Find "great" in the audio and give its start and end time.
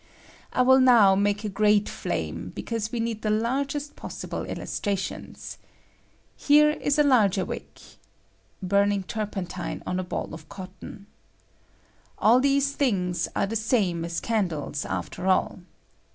1.47-1.87